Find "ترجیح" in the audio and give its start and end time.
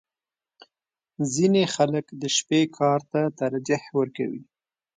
3.39-3.83